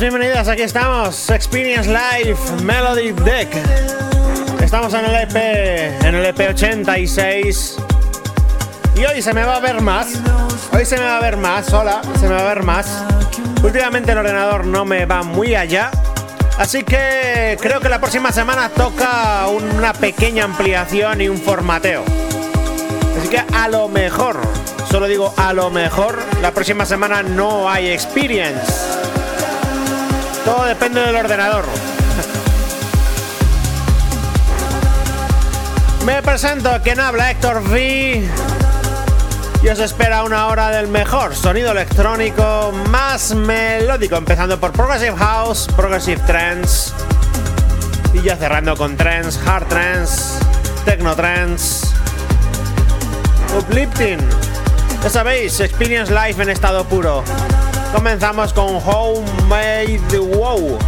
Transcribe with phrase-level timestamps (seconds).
[0.00, 3.48] bienvenidas, aquí estamos, Experience Live Melody Deck.
[4.60, 5.36] Estamos en el EP,
[6.04, 7.76] en el EP 86.
[8.96, 10.08] Y hoy se me va a ver más.
[10.72, 13.04] Hoy se me va a ver más, hola, se me va a ver más.
[13.62, 15.90] Últimamente el ordenador no me va muy allá.
[16.58, 22.04] Así que creo que la próxima semana toca una pequeña ampliación y un formateo.
[23.18, 24.40] Así que a lo mejor,
[24.90, 29.03] solo digo a lo mejor, la próxima semana no hay experience.
[30.44, 31.64] Todo depende del ordenador.
[36.04, 38.28] Me presento, quien habla, Héctor V.
[39.62, 45.66] Y os espera una hora del mejor sonido electrónico más melódico, empezando por Progressive House,
[45.74, 46.92] Progressive Trance.
[48.12, 50.38] Y ya cerrando con Trance, Hard Trance,
[50.84, 51.86] Techno Trance,
[53.58, 54.18] Uplifting.
[55.02, 57.24] Ya sabéis, Experience Live en estado puro.
[57.94, 60.78] Comenzamos con Homemade Wow.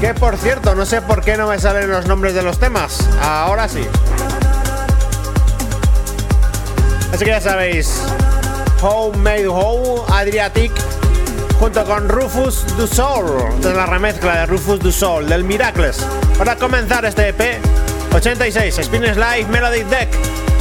[0.00, 3.06] Que por cierto, no sé por qué no me salen los nombres de los temas.
[3.22, 3.86] Ahora sí.
[7.12, 8.02] Así que ya sabéis,
[8.80, 10.72] Homemade Wow, Adriatic,
[11.60, 15.98] junto con Rufus du Sol, de la remezcla de Rufus du Sol, del Miracles.
[16.38, 17.60] Para comenzar este EP
[18.14, 20.51] 86, Spinning Live Melody Deck.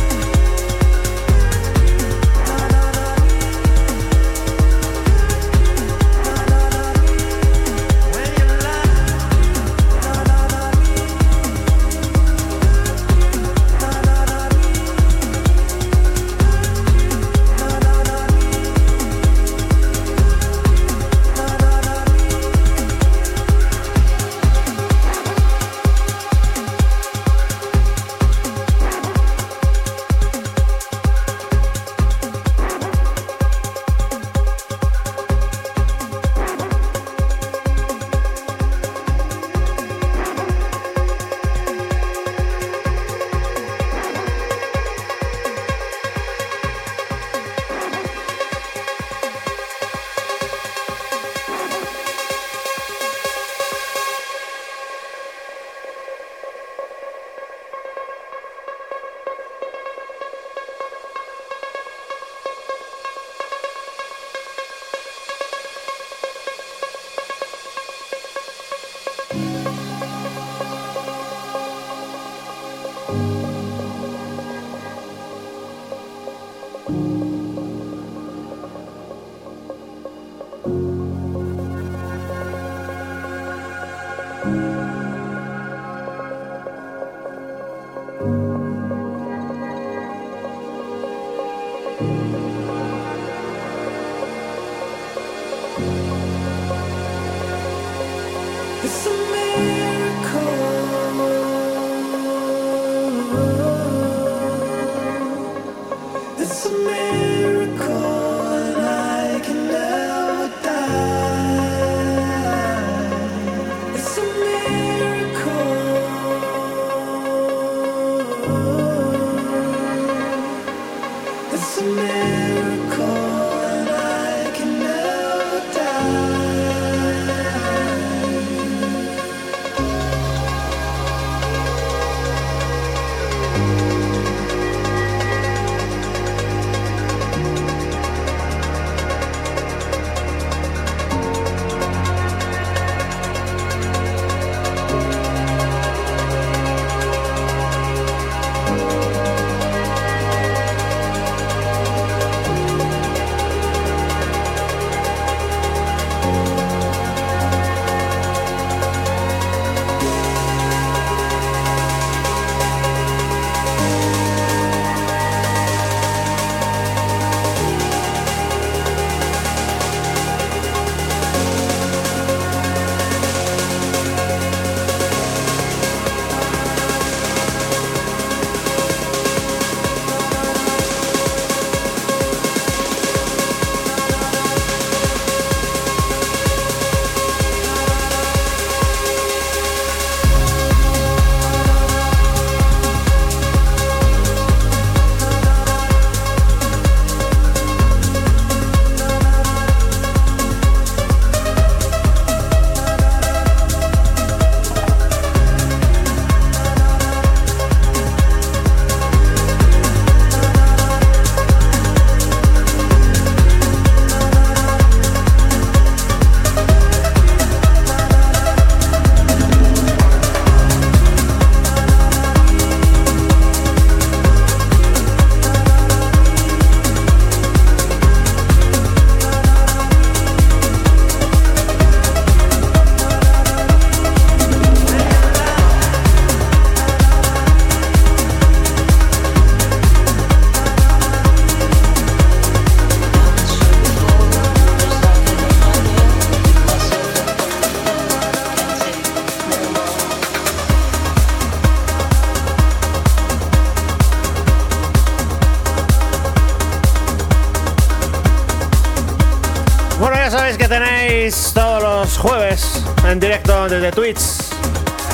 [260.32, 264.20] Tenéis todos los jueves en directo desde Twitch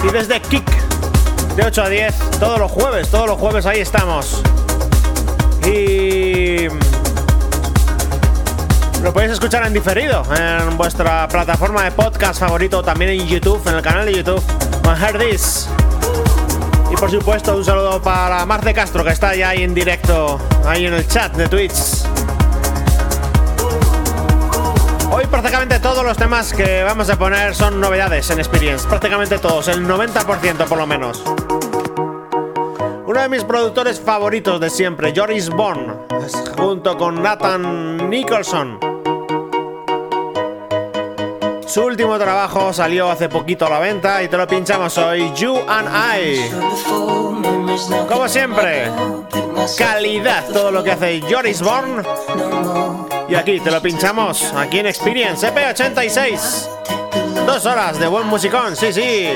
[0.03, 0.69] y desde Kick
[1.55, 4.43] de 8 a 10 todos los jueves, todos los jueves ahí estamos.
[5.65, 6.67] Y
[9.01, 13.73] lo podéis escuchar en diferido en vuestra plataforma de podcast favorito, también en YouTube, en
[13.73, 14.43] el canal de YouTube,
[14.83, 15.67] con This.
[16.91, 20.85] Y por supuesto, un saludo para Marce Castro, que está ya ahí en directo, ahí
[20.85, 21.96] en el chat de Twitch.
[25.27, 29.67] Hoy prácticamente todos los temas que vamos a poner son novedades en Experience, prácticamente todos,
[29.67, 31.21] el 90% por lo menos.
[33.05, 35.97] Uno de mis productores favoritos de siempre, Joris Bond,
[36.57, 38.79] junto con Nathan Nicholson.
[41.65, 45.57] Su último trabajo salió hace poquito a la venta y te lo pinchamos hoy, You
[45.67, 46.49] and I.
[48.07, 48.89] Como siempre,
[49.77, 53.06] calidad todo lo que hace Joris Bond.
[53.29, 57.45] Y aquí te lo pinchamos, aquí en Experience EP86.
[57.45, 59.29] Dos horas de buen musicón, sí, sí.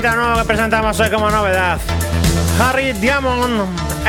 [0.00, 1.78] Temita que presentamos hoy como novedad.
[2.60, 3.68] Harry Diamond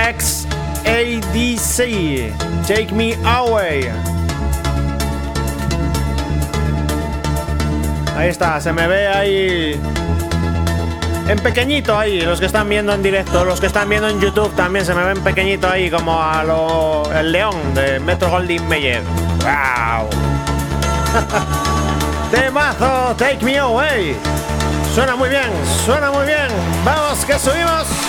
[0.09, 0.47] X
[0.85, 2.31] ADC
[2.67, 3.89] Take Me Away.
[8.15, 9.81] Ahí está, se me ve ahí
[11.27, 14.53] en pequeñito ahí, los que están viendo en directo, los que están viendo en YouTube
[14.55, 19.01] también se me ven pequeñito ahí como a lo el león de Metro Goldwyn Mayer.
[19.39, 20.09] Wow.
[22.31, 24.38] Temazo, Take Me Away.
[24.93, 25.51] Suena muy bien,
[25.85, 26.47] suena muy bien.
[26.83, 28.08] Vamos, que subimos.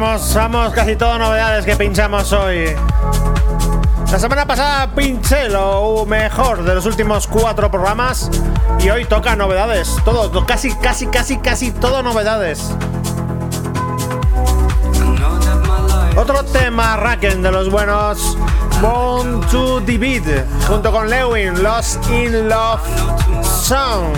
[0.00, 2.72] Vamos, vamos, casi todas novedades que pinchamos hoy.
[4.12, 8.30] La semana pasada pinché lo mejor de los últimos cuatro programas
[8.78, 9.96] y hoy toca novedades.
[10.04, 12.72] Todo, casi, casi, casi, casi todo novedades.
[16.16, 18.38] Otro tema Raken de los buenos.
[18.80, 22.82] Born to Beat junto con Lewin, Lost in Love
[23.42, 24.14] Song.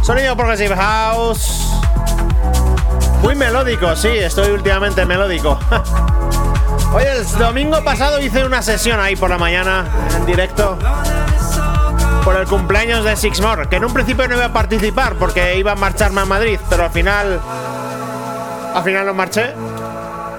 [0.00, 1.63] Sonido Progressive House.
[3.24, 5.58] Muy melódico, sí, estoy últimamente melódico.
[6.92, 10.78] Oye, el domingo pasado hice una sesión ahí por la mañana, en directo,
[12.22, 15.72] por el cumpleaños de Sixmore, que en un principio no iba a participar porque iba
[15.72, 17.40] a marcharme a Madrid, pero al final,
[18.74, 19.54] al final marché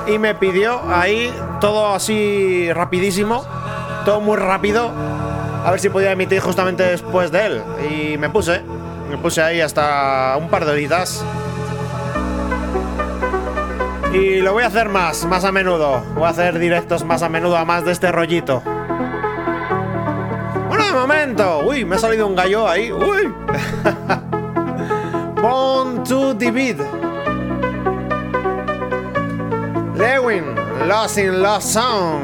[0.05, 3.43] y me pidió ahí todo así rapidísimo,
[4.05, 4.91] todo muy rápido,
[5.65, 7.63] a ver si podía emitir justamente después de él.
[7.89, 8.61] Y me puse,
[9.09, 11.25] me puse ahí hasta un par de horitas.
[14.15, 16.01] Y lo voy a hacer más, más a menudo.
[16.15, 18.63] Voy a hacer directos más a menudo, a más de este rollito.
[20.69, 21.63] Bueno, de momento.
[21.67, 22.93] Uy, me ha salido un gallo ahí.
[22.93, 23.25] Uy.
[25.41, 26.49] Born to the
[29.97, 30.55] Lewin,
[30.87, 32.21] Lost in Lost Song.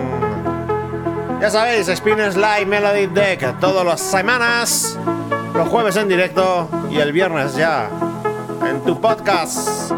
[1.41, 4.97] Ya sabéis, Spinners Live Melody Deck todas las semanas,
[5.54, 7.89] los jueves en directo y el viernes ya
[8.65, 9.91] en tu podcast.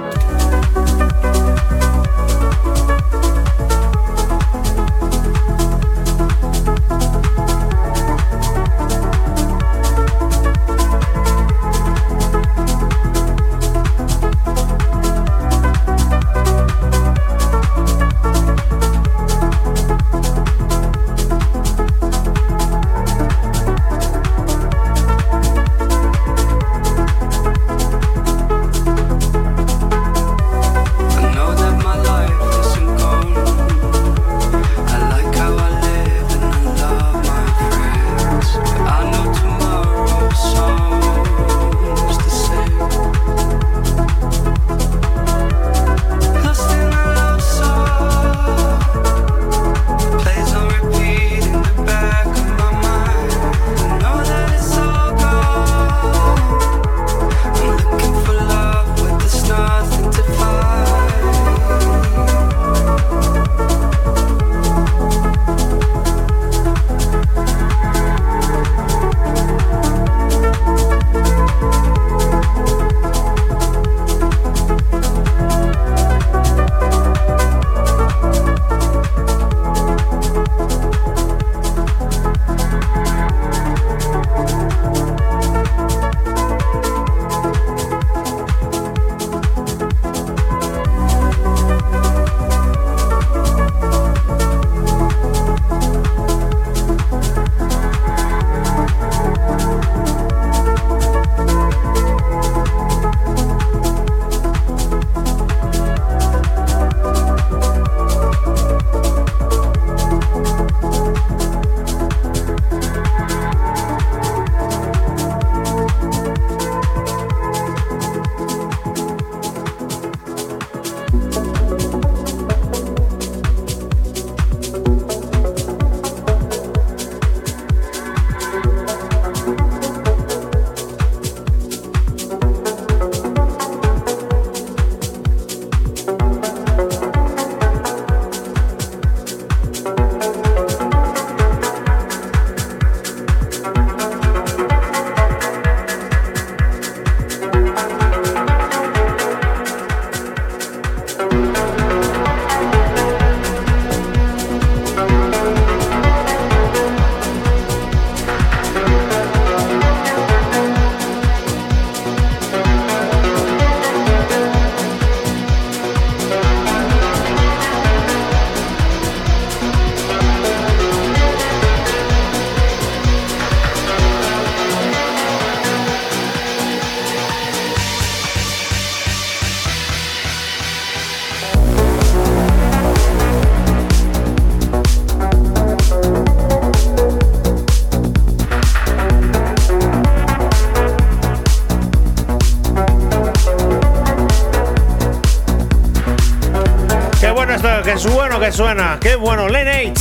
[198.39, 198.97] Que suena.
[198.99, 199.93] Qué bueno, Len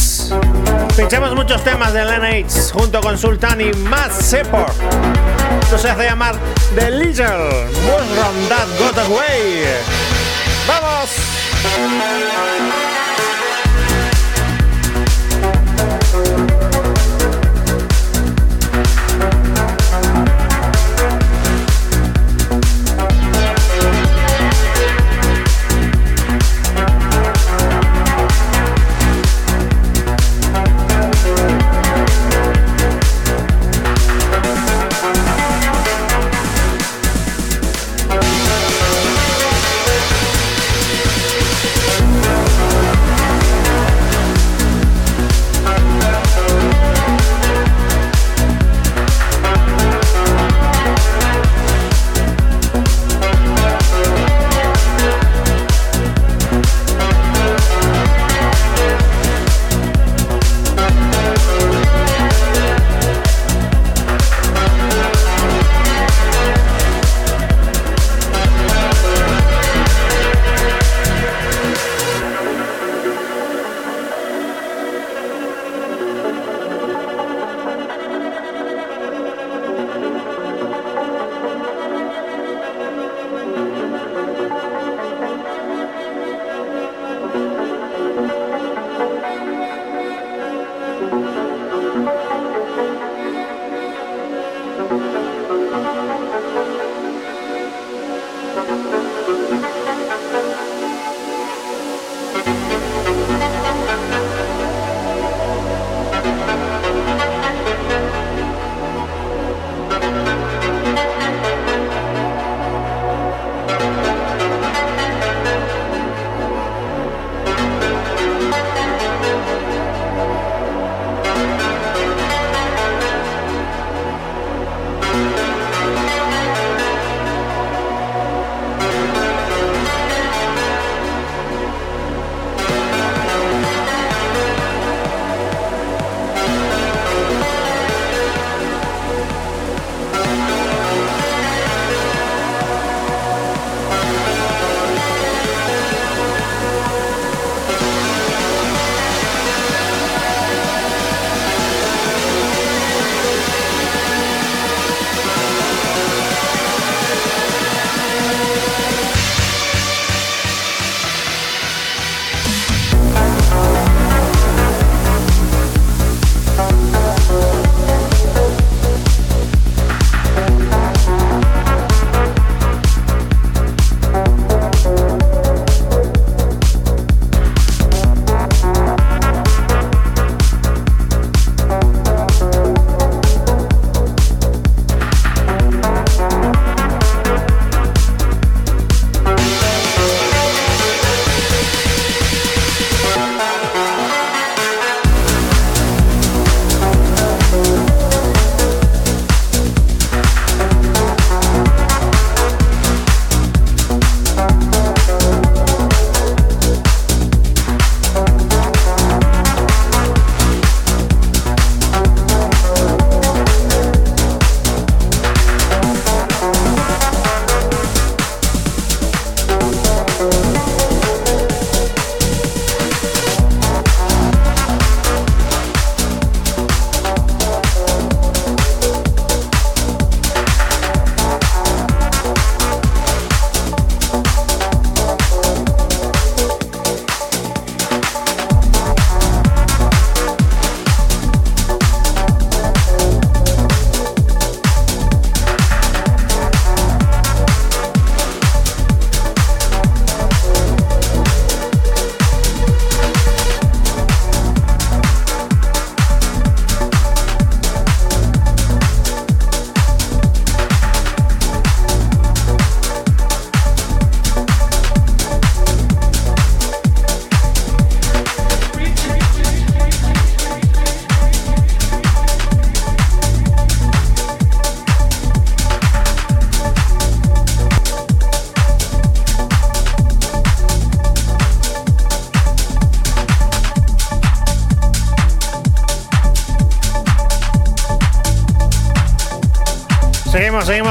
[0.97, 4.71] Pinchamos muchos temas de Len junto con Sultan y Matt Sepor.
[5.63, 6.37] Esto se hace llamar
[6.75, 9.65] The Little Mushroom That Got Away.
[10.69, 11.11] ¡Vamos!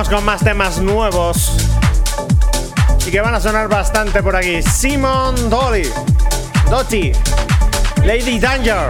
[0.10, 1.52] Con más temas nuevos.
[3.06, 4.62] Y que van a sonar bastante por aquí.
[4.62, 5.90] Simon Dolly,
[6.70, 7.12] Doty,
[8.04, 8.90] Lady Danger.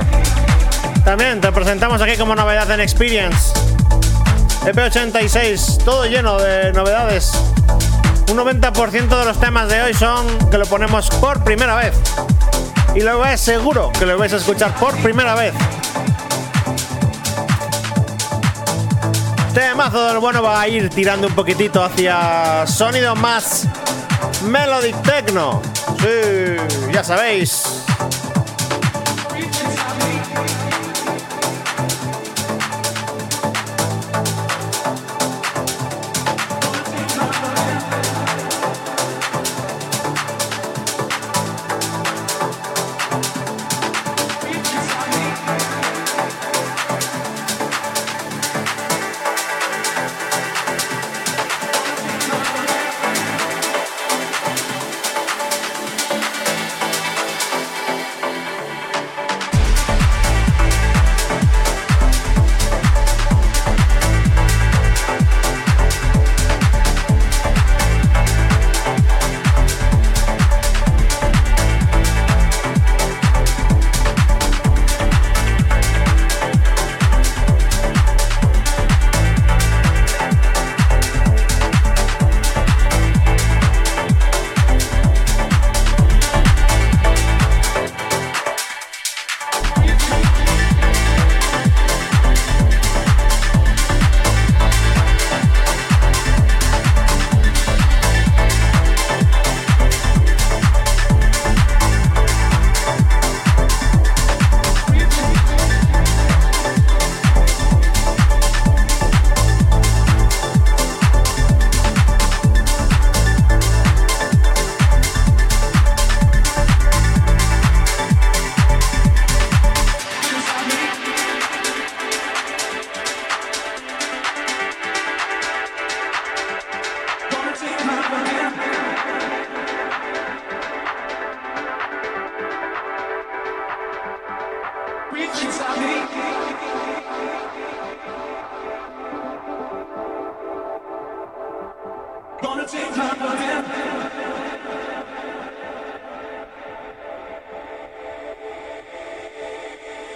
[1.03, 3.53] También te presentamos aquí como novedad en Experience.
[4.65, 7.31] EP86, todo lleno de novedades.
[8.29, 11.93] Un 90% de los temas de hoy son que lo ponemos por primera vez.
[12.95, 15.53] Y luego es seguro que lo vais a escuchar por primera vez.
[19.53, 23.67] Temazo del bueno va a ir tirando un poquitito hacia sonido más
[24.43, 25.61] melodic techno.
[25.99, 27.60] Sí, ya sabéis.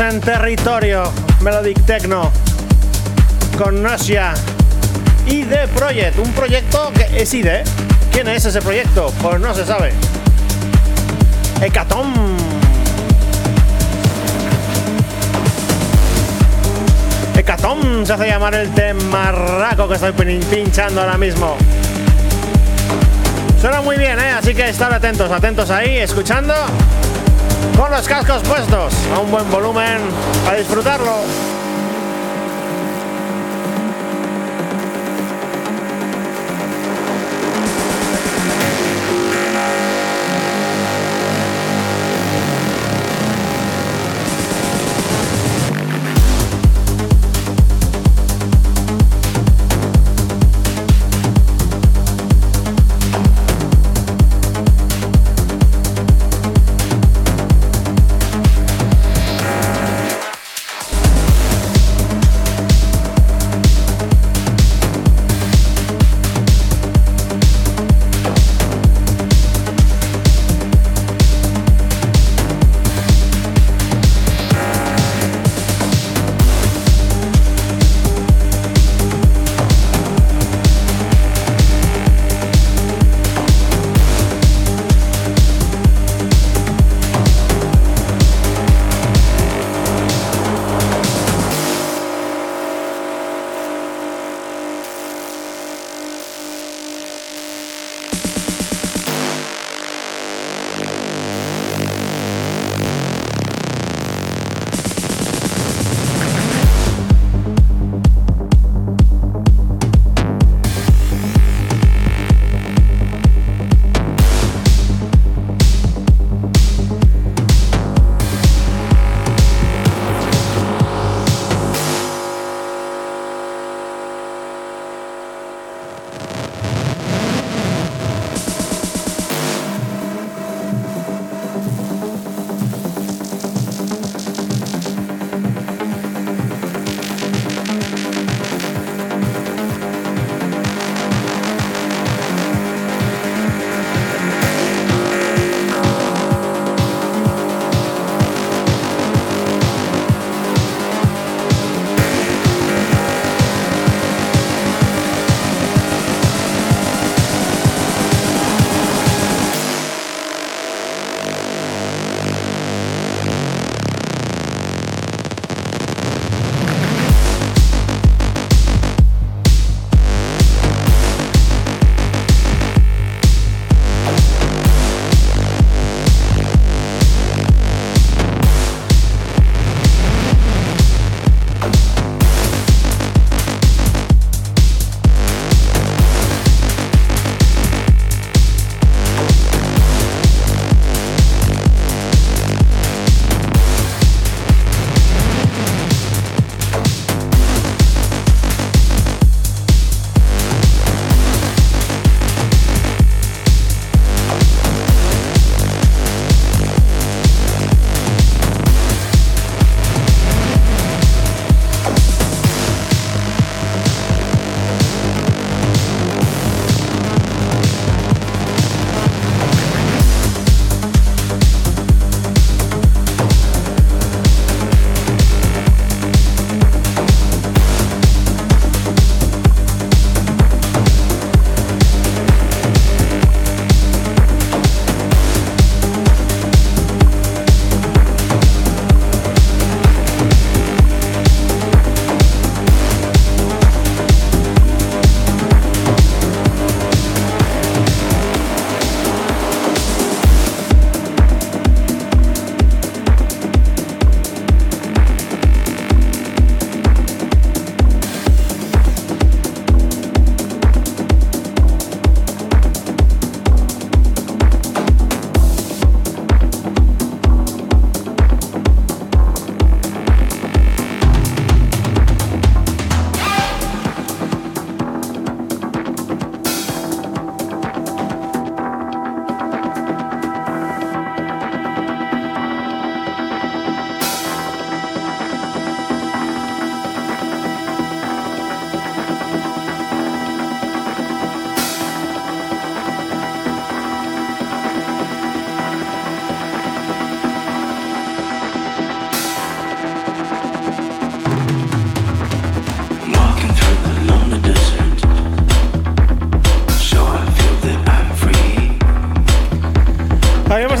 [0.00, 2.32] en territorio Melodic Techno
[3.56, 4.34] con Nosia
[5.26, 7.46] ID Project, un proyecto que es ID.
[8.10, 9.12] ¿Quién es ese proyecto?
[9.22, 9.92] Pues no se sabe.
[11.60, 12.12] Hecatom.
[17.36, 21.56] Hecatom se hace llamar el temarraco que estoy pinchando ahora mismo.
[23.60, 24.30] Suena muy bien, ¿eh?
[24.30, 26.54] Así que estar atentos, atentos ahí, escuchando
[27.76, 29.98] con los cascos puestos a un buen volumen
[30.44, 31.43] para disfrutarlo.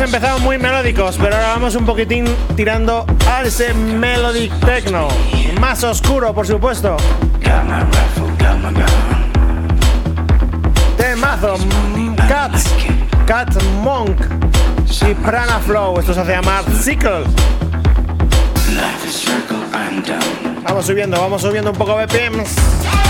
[0.04, 2.26] Empezado muy melódicos, pero ahora vamos un poquitín
[2.56, 5.08] tirando a ese melodic techno.
[5.58, 6.96] Más oscuro, por supuesto.
[10.98, 11.56] Temazo.
[12.28, 12.74] Cats.
[13.26, 14.20] Cat Monk.
[15.08, 15.98] Y Prana Flow.
[15.98, 17.24] Esto se hace llamar Cycle.
[20.64, 23.03] Vamos subiendo, vamos subiendo un poco BPMs.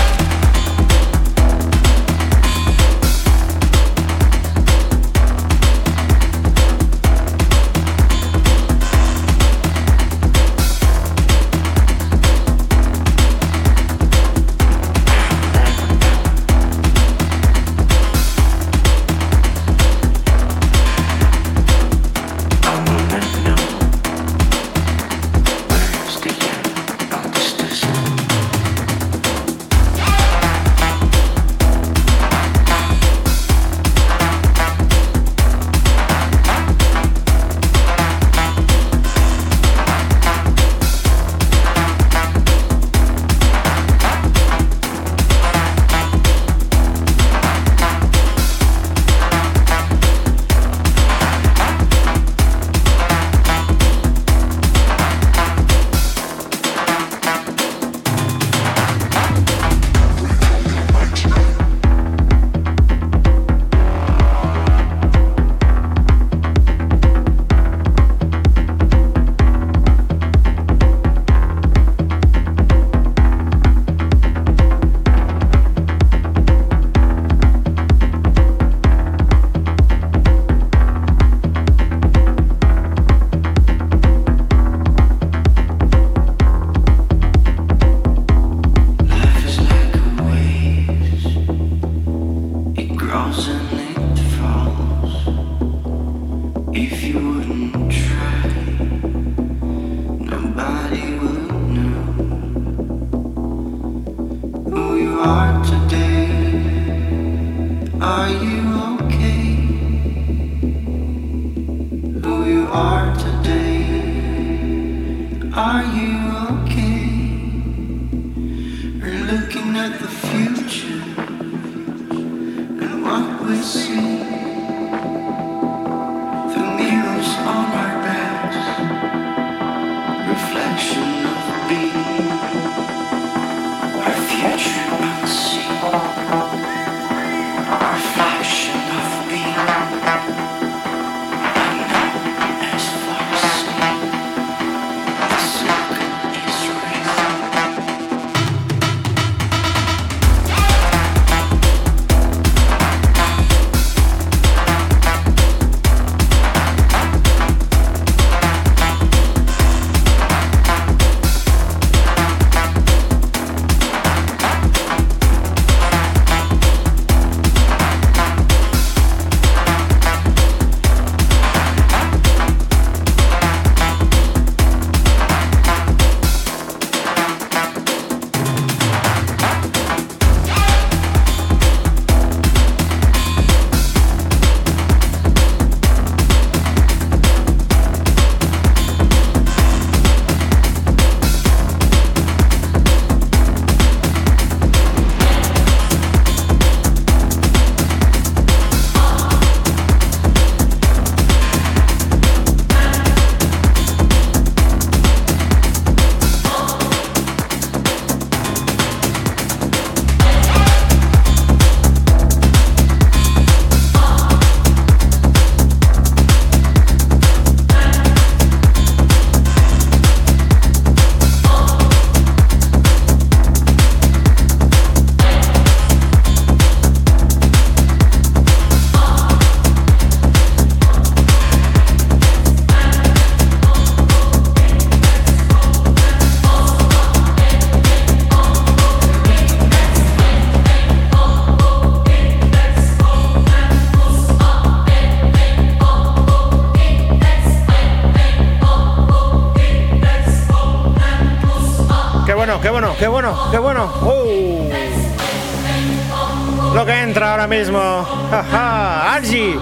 [257.45, 258.07] Ahora mismo.
[258.31, 259.59] Argy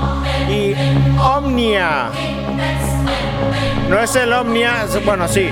[0.49, 0.75] y
[1.19, 2.09] Omnia.
[3.89, 5.49] No es el Omnia, bueno, sí.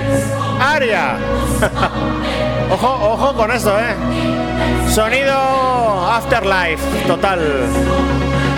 [0.60, 1.16] Aria.
[2.70, 3.94] ojo, ojo con esto, eh.
[4.88, 7.40] Sonido Afterlife, total.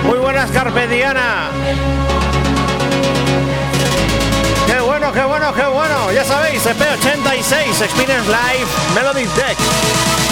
[0.05, 1.49] Muy buenas, Carpe Diana.
[5.13, 6.13] qué bueno, qué bueno.
[6.13, 10.24] Ya sabéis, EP86, Experience Live, Melody Deck.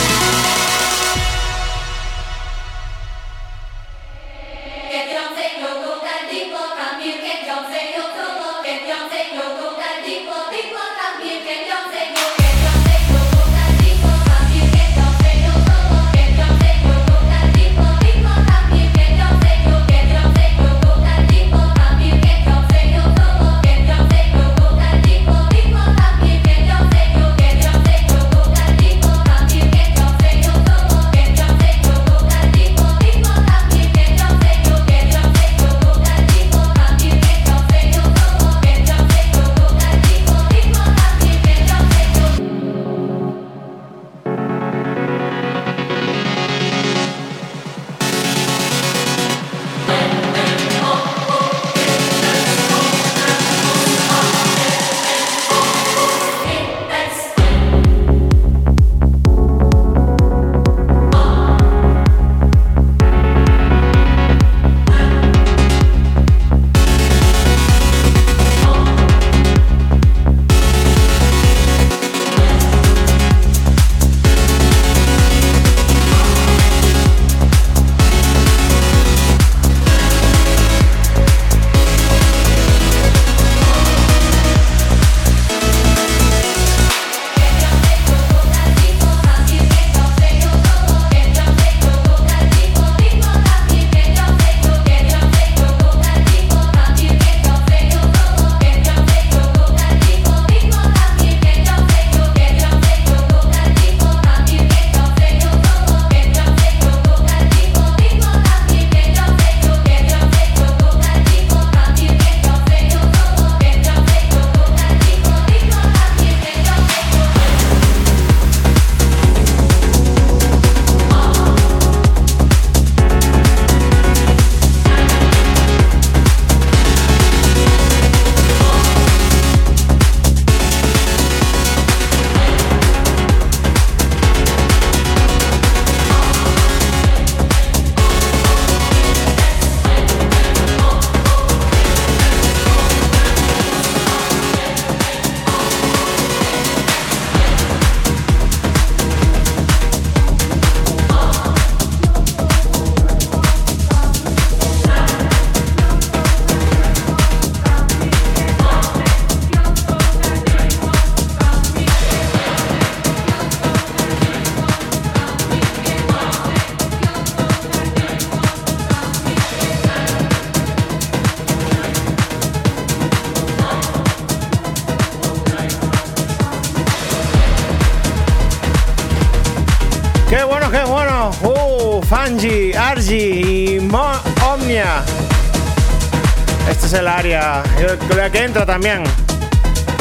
[188.52, 189.02] También.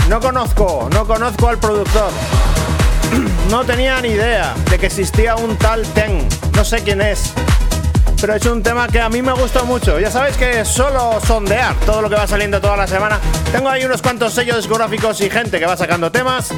[0.09, 2.11] No conozco, no conozco al productor.
[3.49, 6.27] No tenía ni idea de que existía un tal Ten.
[6.55, 7.33] No sé quién es.
[8.19, 9.99] Pero es un tema que a mí me gusta mucho.
[9.99, 13.19] Ya sabéis que solo sondear todo lo que va saliendo toda la semana.
[13.51, 16.49] Tengo ahí unos cuantos sellos discográficos y gente que va sacando temas.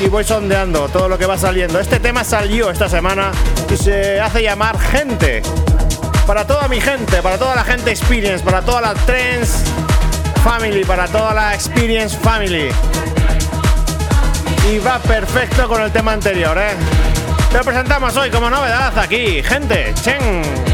[0.00, 1.80] Y voy sondeando todo lo que va saliendo.
[1.80, 3.30] Este tema salió esta semana
[3.70, 5.42] y se hace llamar Gente.
[6.26, 9.73] Para toda mi gente, para toda la gente Experience, para toda la Trends
[10.44, 12.68] Family, para toda la Experience Family.
[14.70, 16.76] Y va perfecto con el tema anterior, ¿eh?
[17.50, 20.73] Te presentamos hoy como novedad aquí, gente, Chen.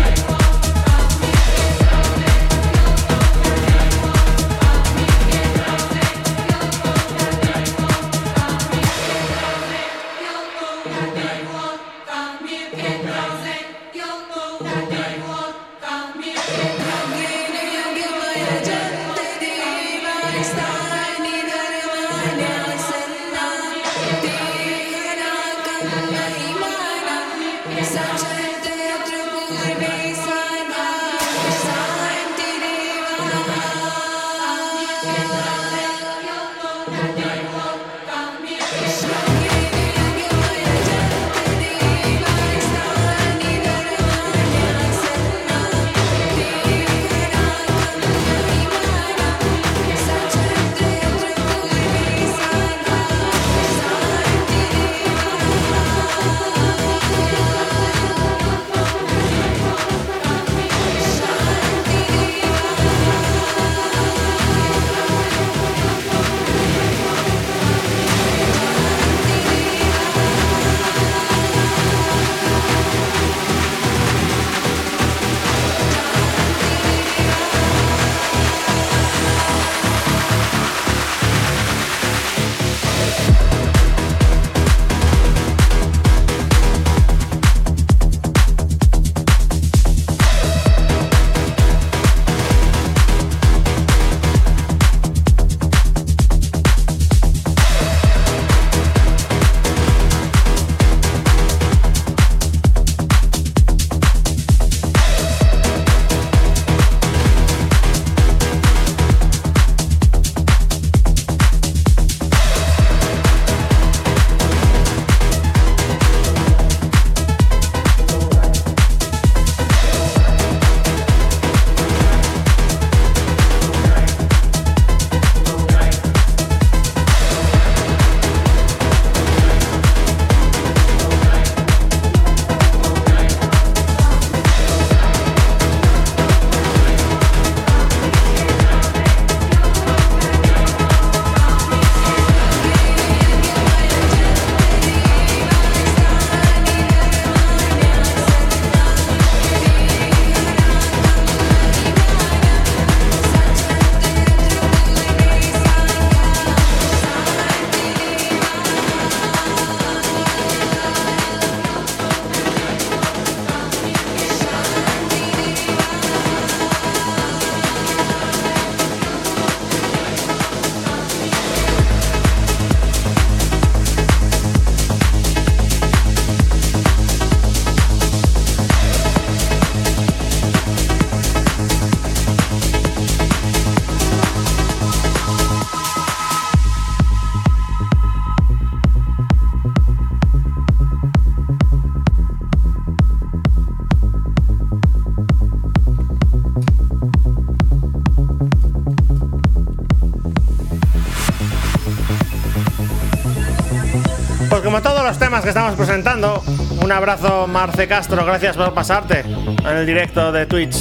[205.20, 206.42] Temas que estamos presentando,
[206.82, 210.74] un abrazo Marce Castro, gracias por pasarte en el directo de Twitch.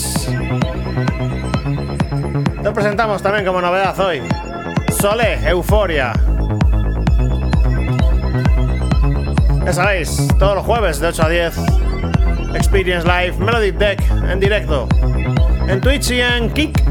[2.64, 4.22] Lo presentamos también como novedad hoy.
[4.98, 6.14] Sole, Euforia.
[9.66, 11.58] Ya sabéis, todos los jueves de 8 a 10,
[12.56, 14.88] Experience Live Melody Deck en directo.
[15.68, 16.82] En Twitch y en Kick.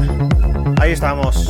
[0.79, 1.48] Ahí estamos.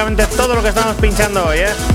[0.00, 1.89] Prácticamente todo lo que estamos pinchando hoy, ¿eh?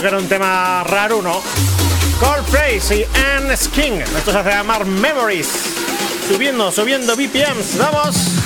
[0.00, 1.42] Que era un tema raro, ¿no?
[2.18, 3.04] Coldplay y
[3.36, 4.00] Anne Sking.
[4.00, 5.48] Esto se hace llamar Memories.
[6.26, 7.76] Subiendo, subiendo BPMs.
[7.76, 8.41] ¡Vamos!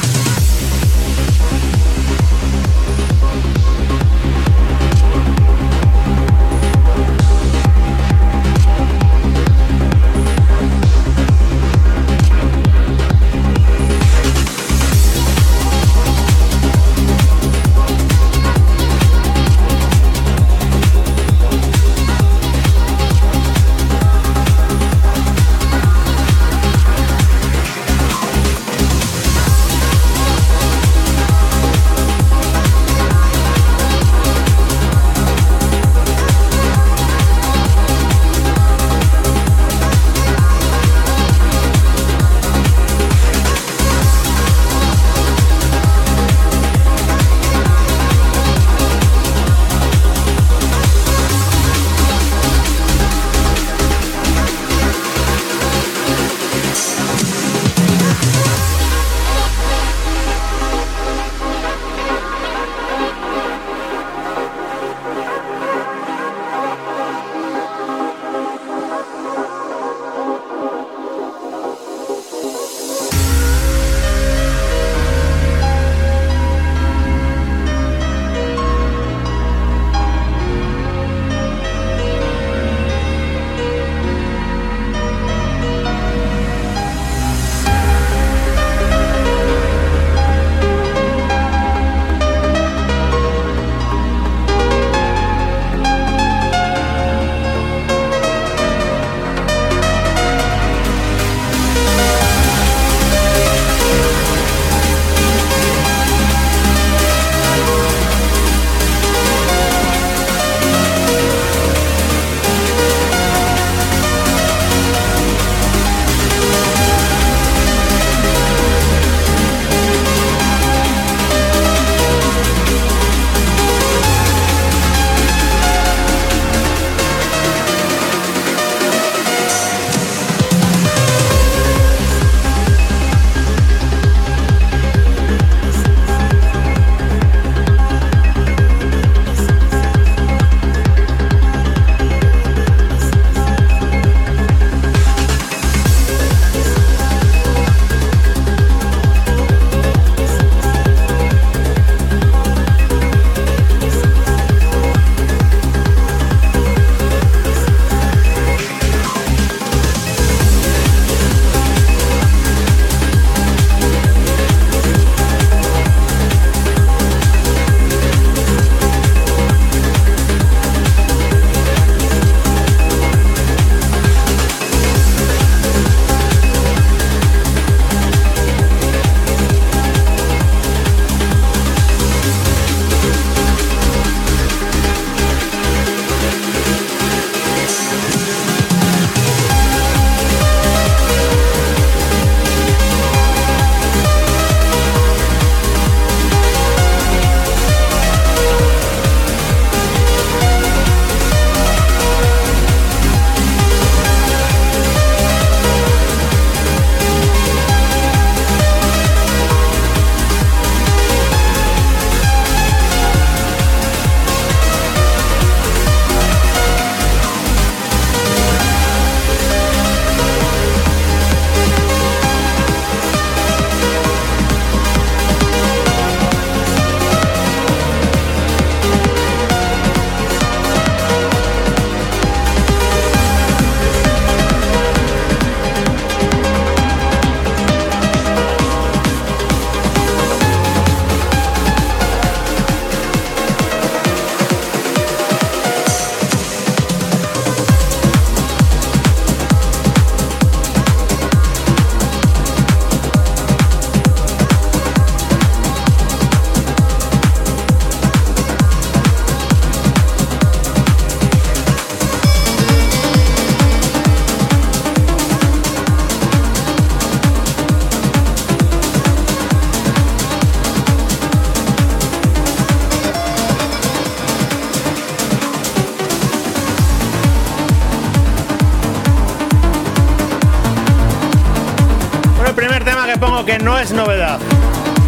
[283.78, 284.38] es novedad.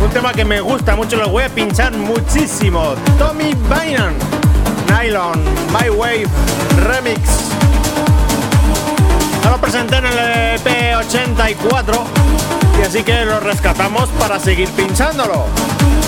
[0.02, 2.94] Un tema que me gusta mucho, lo voy a pinchar muchísimo.
[3.18, 4.14] Tommy Bynum,
[4.88, 5.42] Nylon,
[5.72, 6.26] My Wave
[6.84, 7.20] Remix.
[9.44, 12.04] Lo presentaron en el EP84
[12.78, 15.46] y así que lo rescatamos para seguir pinchándolo.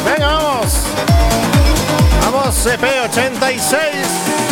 [0.04, 0.82] Venga, vamos.
[2.22, 4.49] Vamos, EP86.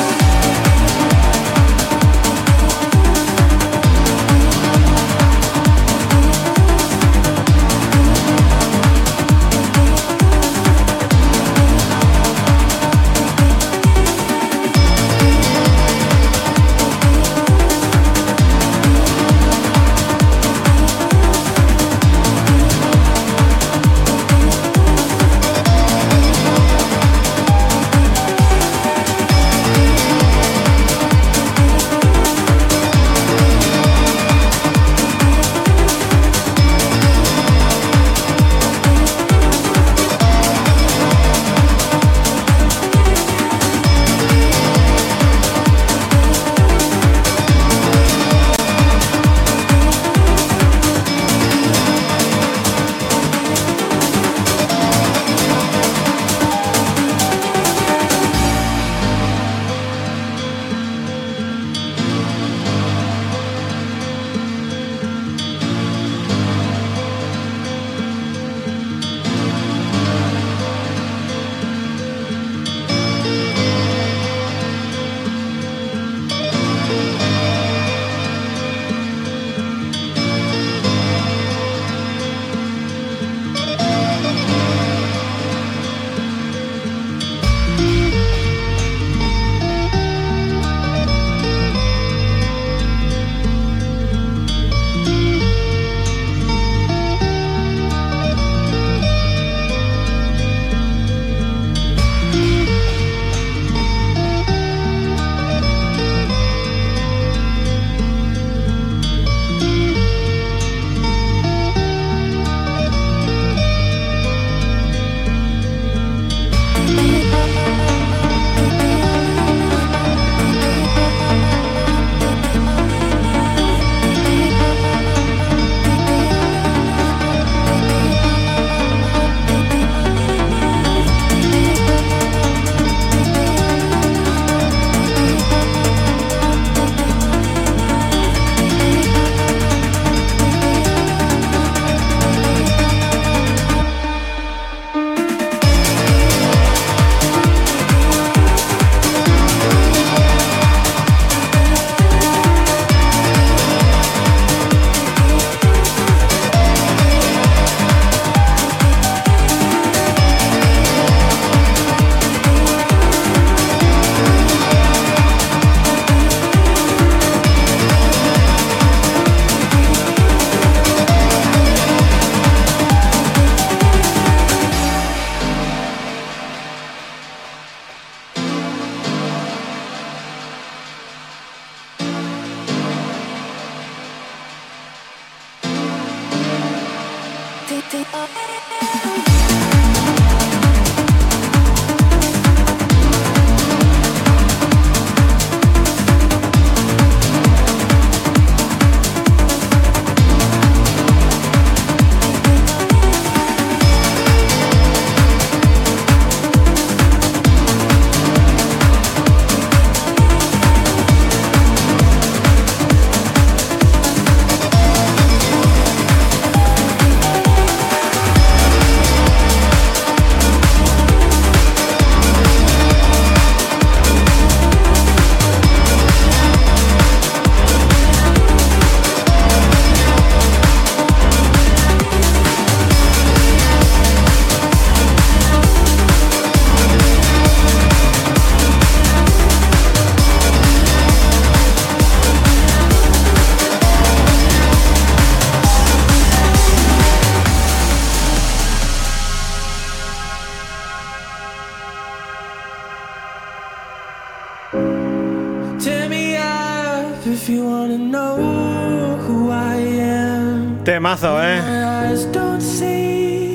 [260.85, 261.61] Temazo, ¿eh?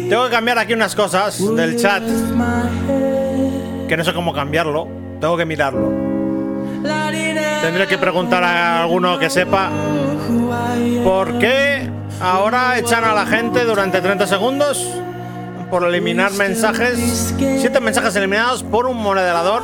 [0.10, 2.04] Tengo que cambiar aquí unas cosas del chat.
[3.88, 4.88] Que no sé cómo cambiarlo.
[5.20, 5.91] Tengo que mirarlo.
[7.62, 9.70] Tendré que preguntar a alguno que sepa
[11.04, 11.89] por qué
[12.24, 14.88] Ahora echan a la gente durante 30 segundos
[15.70, 17.34] por eliminar mensajes.
[17.38, 19.62] Siete mensajes eliminados por un moderador.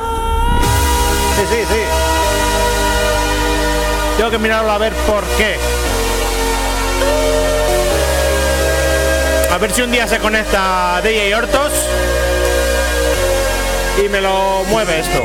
[1.38, 2.09] Sí, sí, sí.
[4.20, 5.56] Tengo que mirarlo a ver por qué.
[9.50, 11.72] A ver si un día se conecta DJ Hortos
[13.98, 15.24] y me lo mueve esto.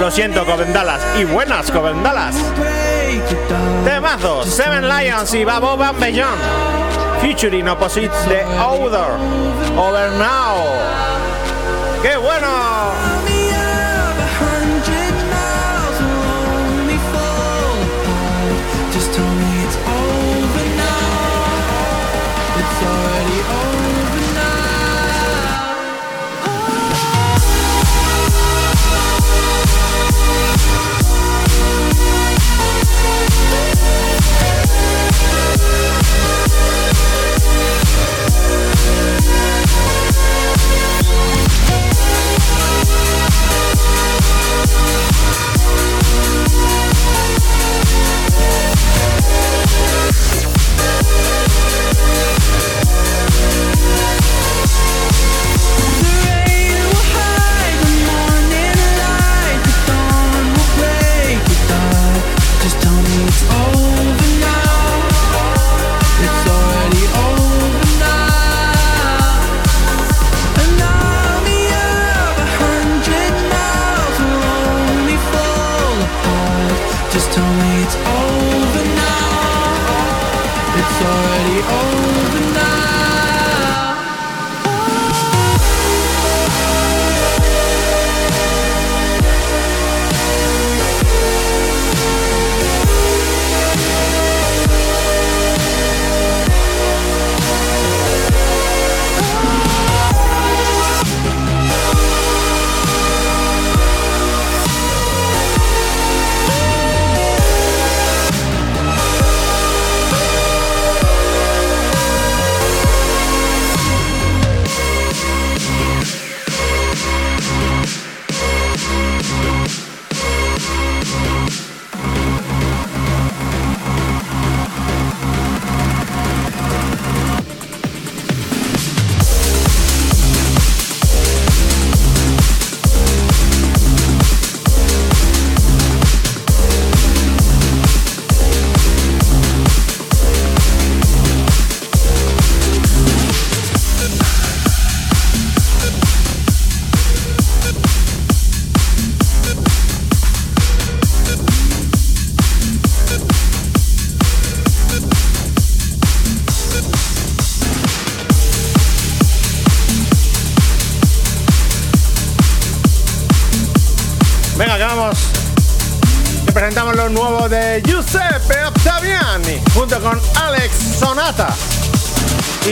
[0.00, 1.02] Lo siento, Covendalas.
[1.18, 2.34] Y buenas, Covendalas.
[3.84, 6.40] Temazos, Seven Lions y Babo Van Beyond.
[7.20, 9.18] Featuring opposite the Odor.
[9.76, 10.64] Over now.
[12.02, 12.67] ¡Qué bueno!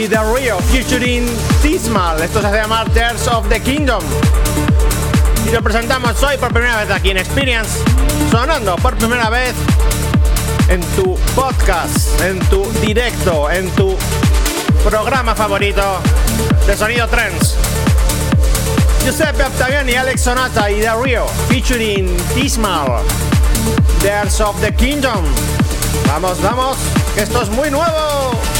[0.09, 1.27] The Rio featuring
[1.61, 2.21] Tismal.
[2.21, 4.01] Esto se hace llamar Tears of the Kingdom.
[5.45, 7.79] Y lo presentamos hoy por primera vez aquí en Experience,
[8.31, 9.53] sonando por primera vez
[10.69, 13.97] en tu podcast, en tu directo, en tu
[14.85, 15.99] programa favorito
[16.65, 17.55] de Sonido Trends.
[19.03, 23.03] Giuseppe Octaviani, Alex Sonata y The Rio featuring Tismal.
[24.01, 25.25] Tears of the Kingdom.
[26.07, 26.77] Vamos, vamos,
[27.17, 28.56] esto es muy nuevo.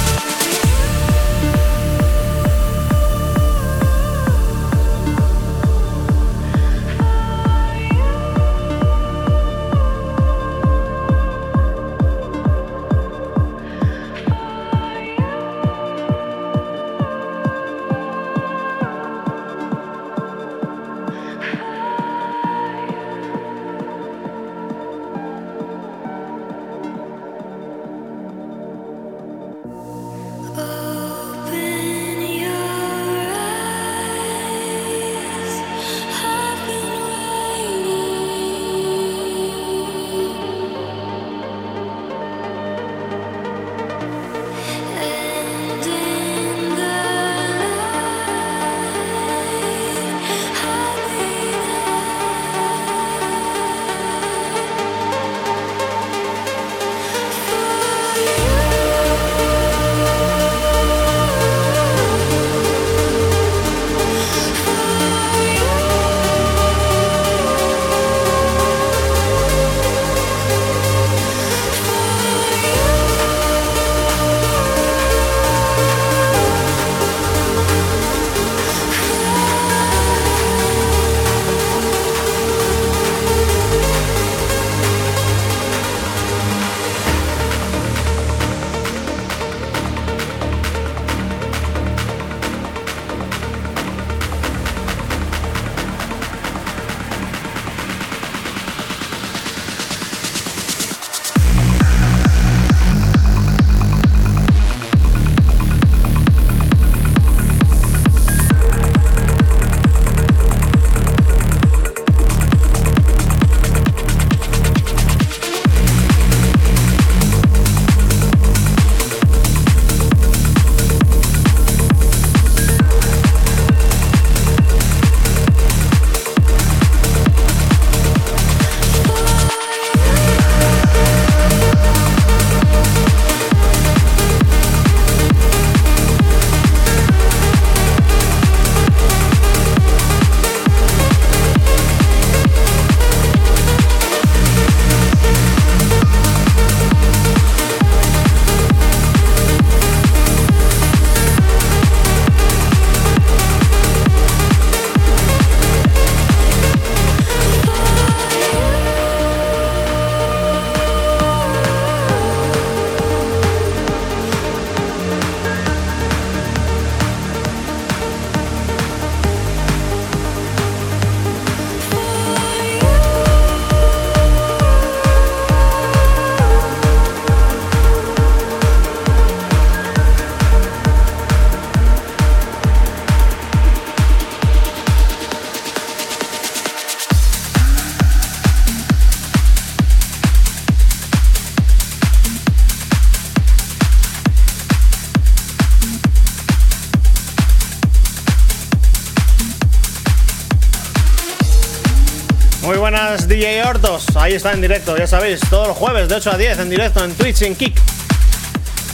[202.67, 206.31] Muy buenas DJ Hortos, ahí está en directo, ya sabéis, todos los jueves de 8
[206.31, 207.79] a 10 en directo en Twitch en Kick.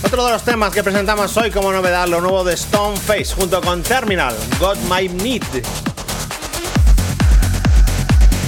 [0.05, 3.81] Otro de los temas que presentamos hoy como novedad, lo nuevo de Stoneface junto con
[3.81, 5.41] Terminal, Got My Need.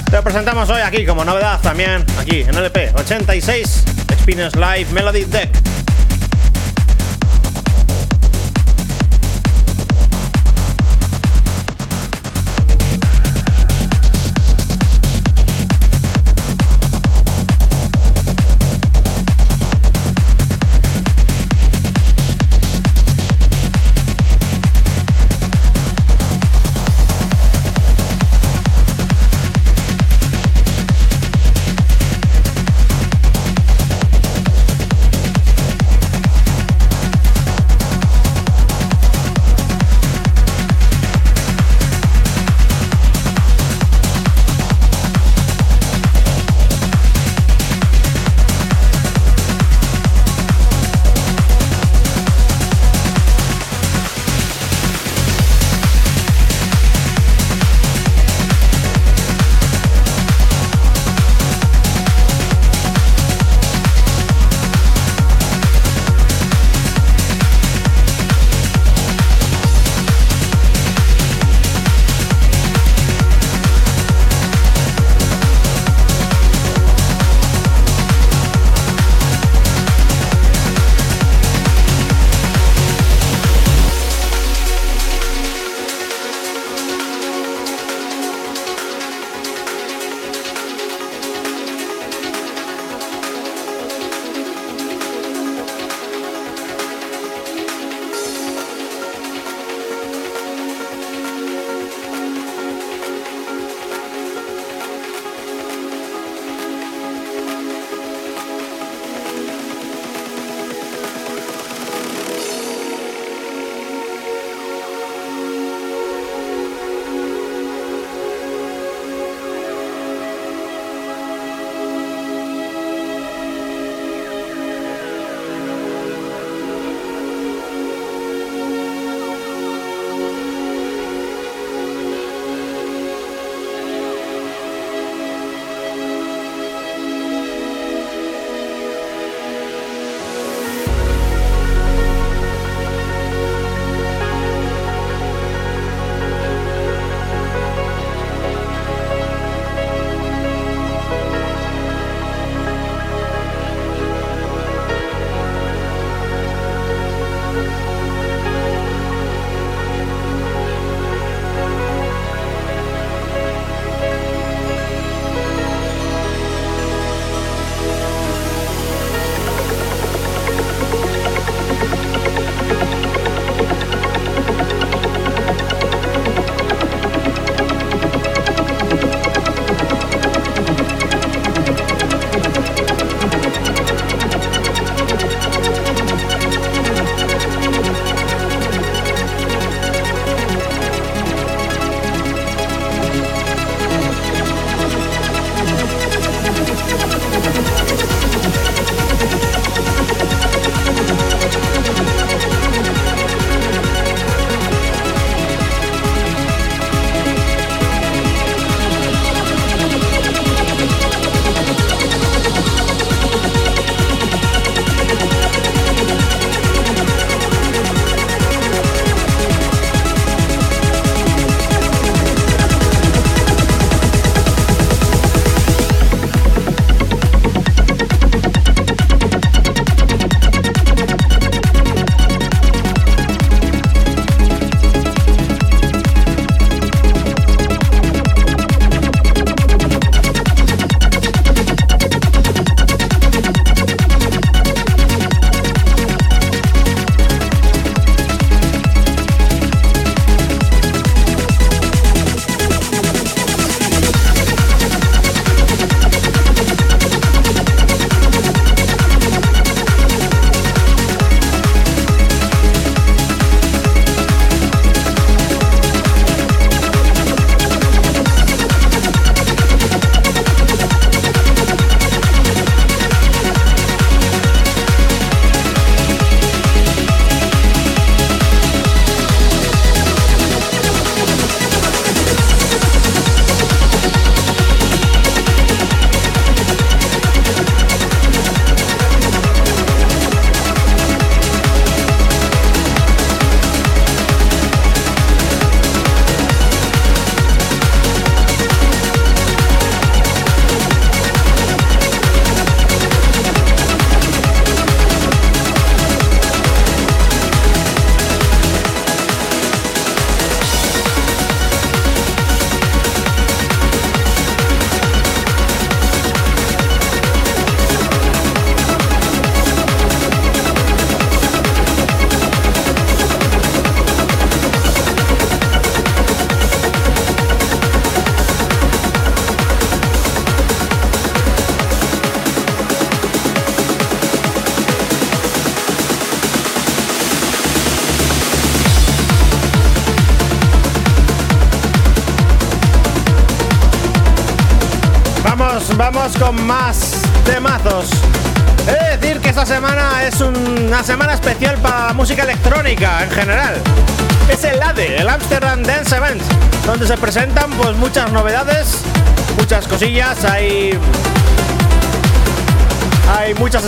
[0.08, 3.82] Te lo presentamos hoy aquí como novedad también, aquí en LP 86,
[4.12, 5.75] Experience Live Melody Deck.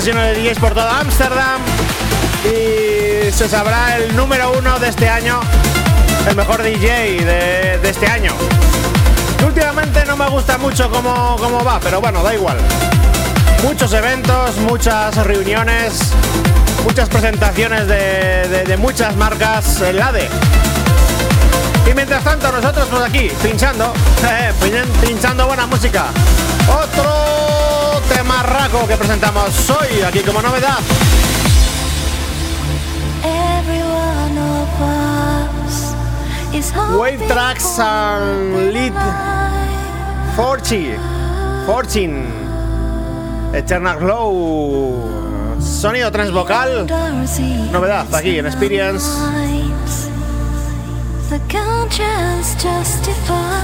[0.09, 1.61] Sesiones de DJs por toda Ámsterdam
[2.43, 5.39] y se sabrá el número uno de este año,
[6.27, 8.33] el mejor DJ de, este año.
[9.45, 12.57] últimamente no me gusta mucho cómo, cómo va, pero bueno, da igual.
[13.63, 16.13] Muchos eventos, muchas reuniones,
[16.85, 20.27] muchas presentaciones de, muchas marcas en la de.
[21.87, 23.93] Y mientras tanto nosotros pues aquí, pinchando,
[24.25, 24.55] eh,
[25.03, 26.07] pinchando buena música.
[26.67, 27.18] Otro
[28.69, 30.79] temarraco que presentamos hoy aquí como novedad.
[36.97, 38.93] Wave Tracks and Lead
[40.37, 40.99] Fortune
[41.67, 42.27] Fortune
[43.53, 46.87] Eternal Glow Sonido transvocal.
[47.73, 49.07] Novedad aquí en Experience.
[51.31, 53.58] The conscience justifies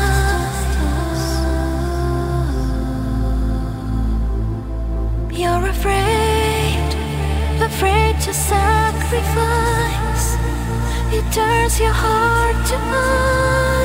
[9.10, 10.36] sacrifice
[11.12, 13.83] It turns your heart to ice.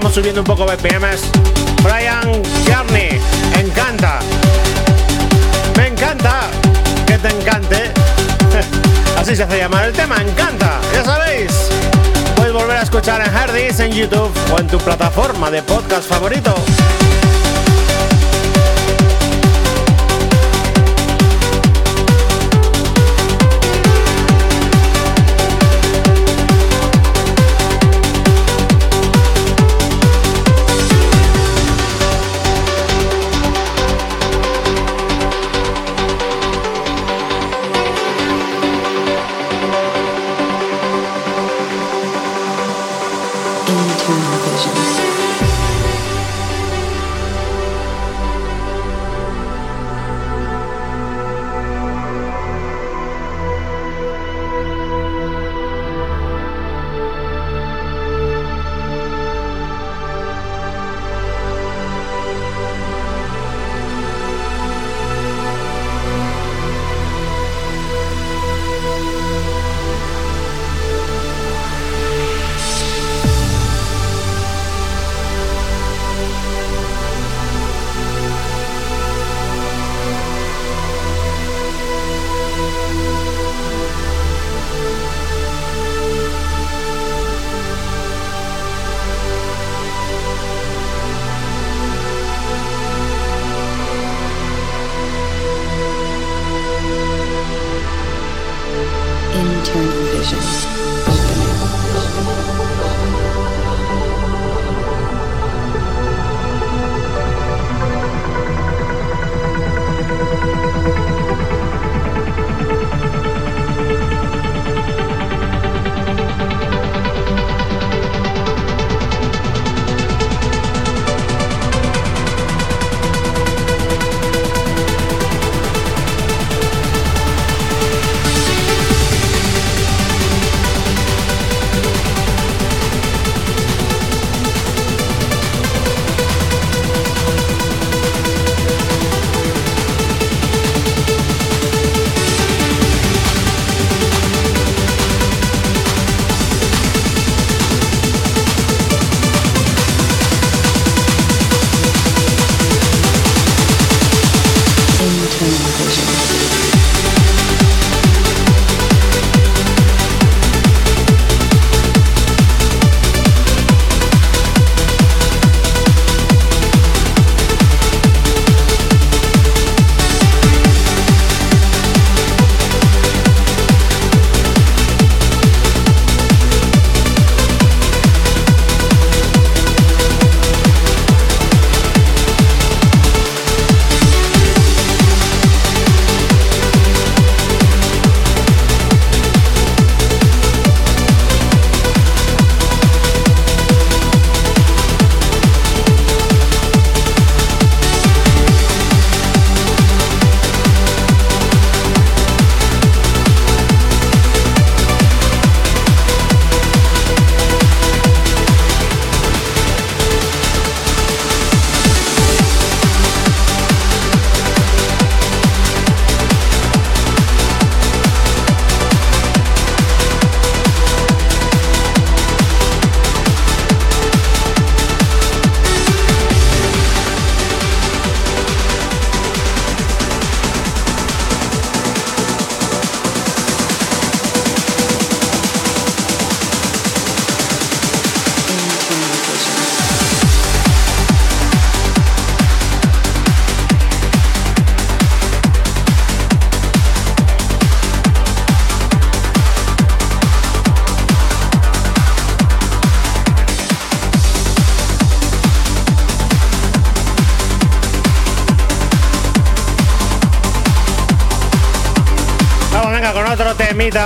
[0.00, 1.39] Vamos subiendo un poco BPMs.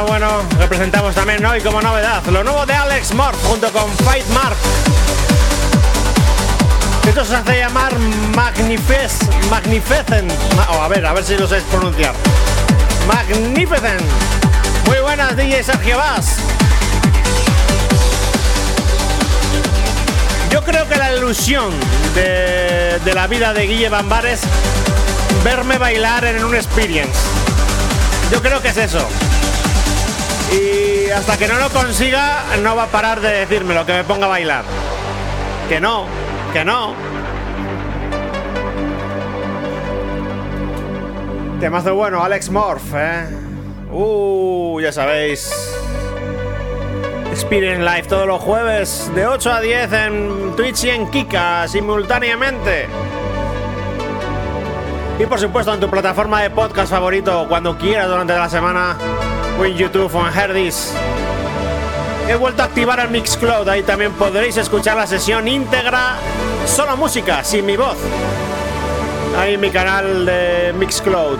[0.06, 4.56] Bueno, representamos también hoy como novedad lo nuevo de Alex Morph junto con Fight Mark.
[7.09, 7.98] Esto se hace llamar
[8.34, 9.51] Magnificent.
[9.51, 10.30] Magnificent.
[10.68, 12.14] Oh, a ver, a ver si lo sé pronunciar.
[13.06, 14.02] Magnificent.
[14.86, 16.36] Muy buenas, DJ Sergio Vaz.
[20.51, 21.72] Yo creo que la ilusión
[22.14, 24.42] de, de la vida de Guille Bambar es
[25.42, 27.44] verme bailar en un experience.
[28.30, 29.06] Yo creo que es eso.
[30.52, 34.05] Y hasta que no lo consiga, no va a parar de decirme lo que me
[34.05, 34.64] ponga a bailar.
[35.68, 36.06] Que no,
[36.52, 36.94] que no.
[41.60, 43.26] Temazo bueno, Alex Morph, ¿eh?
[43.90, 45.51] Uh, ya sabéis.
[47.30, 52.86] Experience Live todos los jueves de 8 a 10 en Twitch y en Kika simultáneamente.
[55.19, 58.97] Y por supuesto en tu plataforma de podcast favorito cuando quieras durante la semana
[59.59, 60.93] o en YouTube o en Herdis.
[62.28, 66.16] He vuelto a activar el Mixcloud, ahí también podréis escuchar la sesión íntegra,
[66.66, 67.97] solo música, sin mi voz.
[69.39, 71.39] Ahí en mi canal de Mixcloud.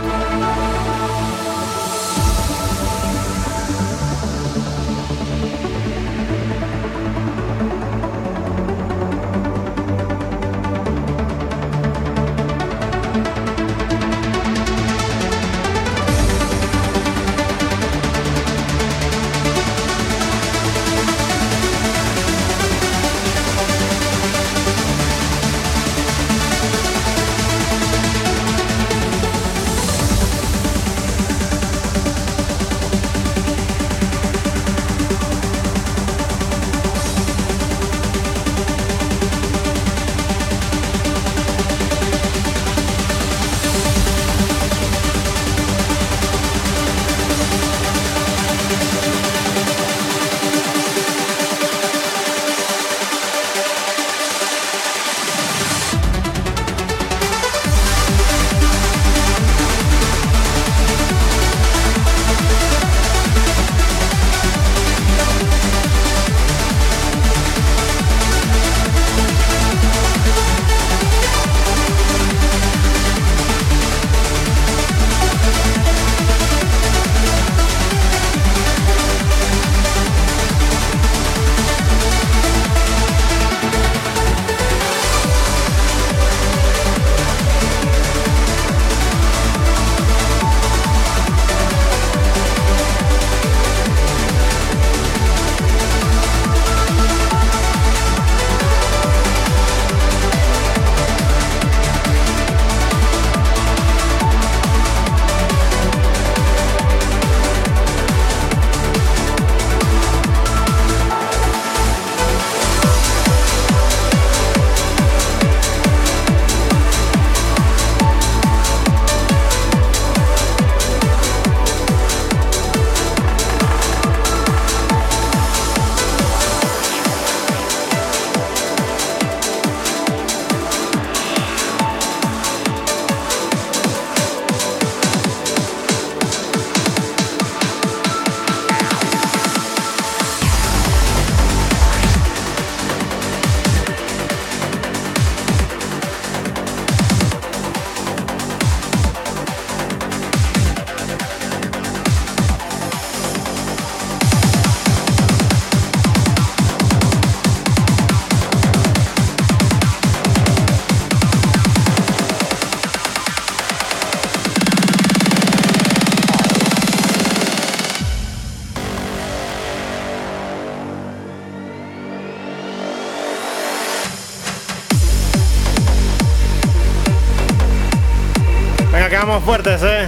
[179.25, 180.07] Fuertes, ¿eh?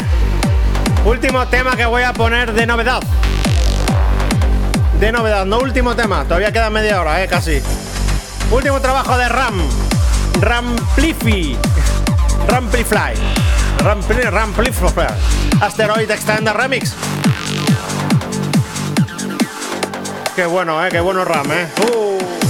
[1.05, 3.01] Último tema que voy a poner de novedad.
[5.01, 6.25] De novedad, no último tema.
[6.25, 7.27] Todavía queda media hora, ¿eh?
[7.27, 7.63] Casi.
[8.51, 9.55] Último trabajo de Ram.
[10.41, 11.57] Ramplify.
[12.49, 13.15] Ramplify.
[13.79, 14.31] Ramplify.
[14.31, 15.07] Ramplify.
[15.61, 16.93] Asteroid Extender Remix.
[20.35, 20.91] Qué bueno, ¿eh?
[20.91, 21.69] Qué bueno Ram, ¿eh?
[21.91, 22.46] Uh.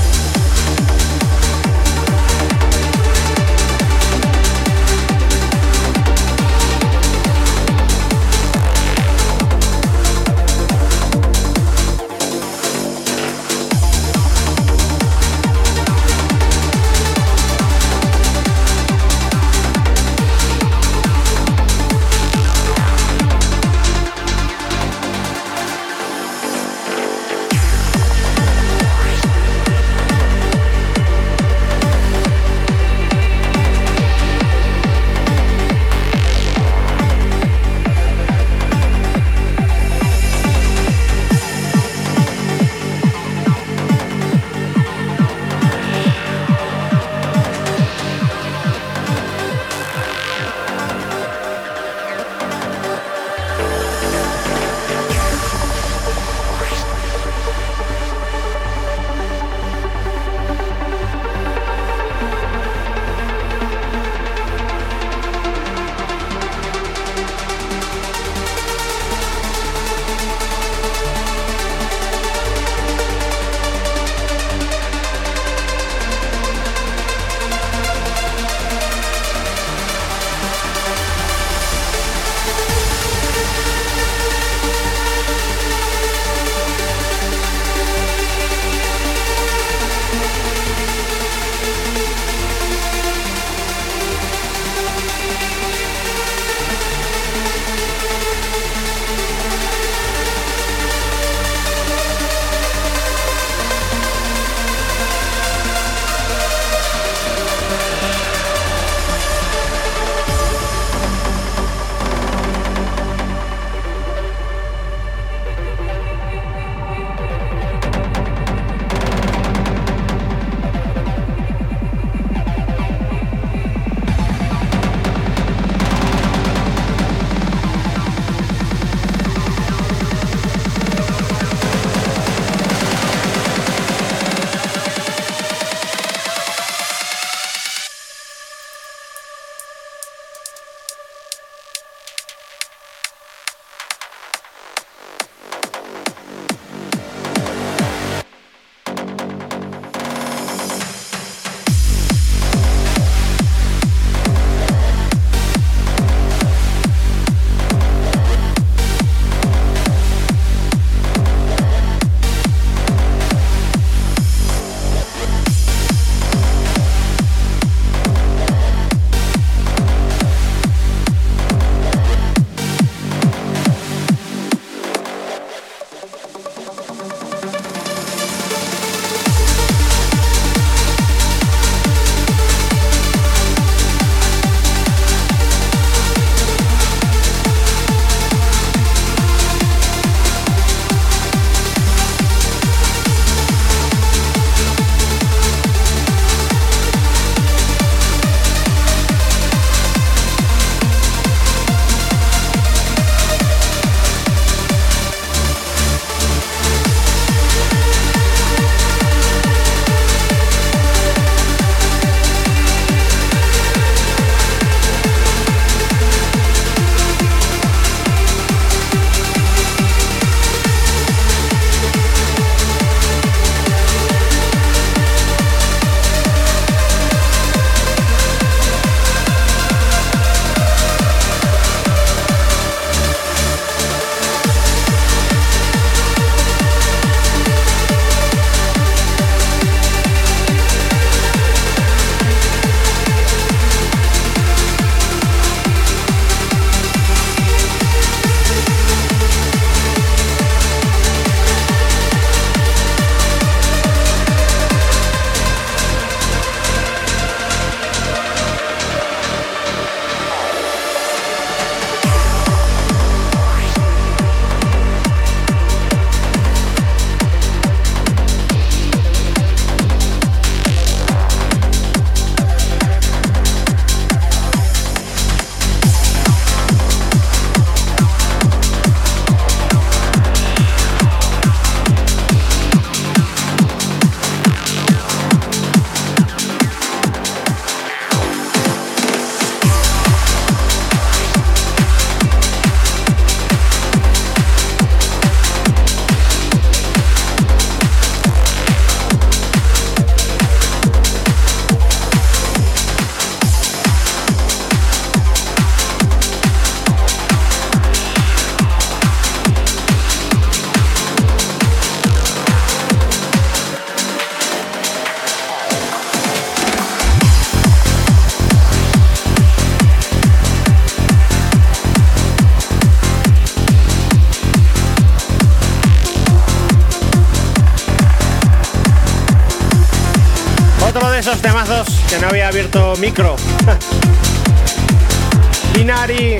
[332.99, 333.37] Micro.
[335.75, 336.39] Binary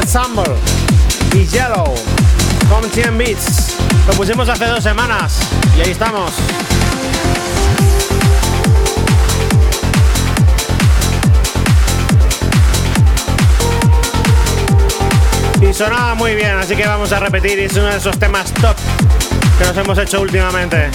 [0.00, 0.54] Ensemble
[1.32, 1.94] y Yellow
[2.68, 3.76] con 100 Beats.
[4.06, 5.38] Lo pusimos hace dos semanas
[5.76, 6.32] y ahí estamos.
[15.60, 17.58] Y sonaba muy bien, así que vamos a repetir.
[17.58, 18.76] Es uno de esos temas top
[19.58, 20.90] que nos hemos hecho últimamente.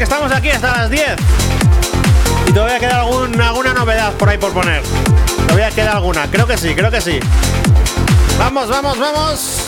[0.00, 1.02] que estamos aquí hasta las 10.
[2.46, 4.82] Y todavía queda algún, alguna novedad por ahí por poner.
[5.46, 6.26] Todavía queda alguna.
[6.30, 7.20] Creo que sí, creo que sí.
[8.38, 9.59] Vamos, vamos, vamos.